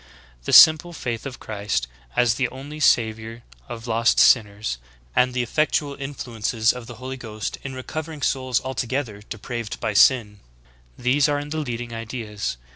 The! 0.45 0.51
simple 0.51 0.93
faith 0.93 1.27
of 1.27 1.39
Christ 1.39 1.87
as 2.15 2.33
the 2.33 2.47
only 2.49 2.79
Savior 2.79 3.43
of 3.69 3.85
lost 3.85 4.19
sinners,j 4.19 4.81
and 5.15 5.31
the 5.31 5.43
effectual 5.43 5.93
influences 5.93 6.73
of 6.73 6.87
the 6.87 6.95
Holy 6.95 7.17
Ghost 7.17 7.59
in 7.61 7.75
recovering\ 7.75 8.23
souls 8.23 8.59
altogether 8.61 9.21
depraved 9.21 9.79
by 9.79 9.93
sin— 9.93 10.39
these 10.97 11.29
are 11.29 11.45
the 11.45 11.59
leading! 11.59 11.93
ideas. 11.93 12.57